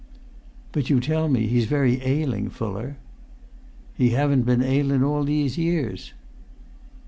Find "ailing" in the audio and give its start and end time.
2.03-2.49